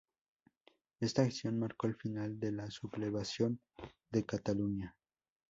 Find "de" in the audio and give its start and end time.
2.39-2.51, 4.09-4.25